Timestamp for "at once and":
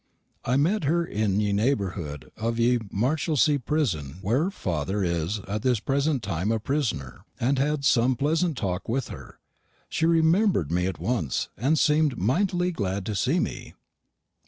10.87-11.77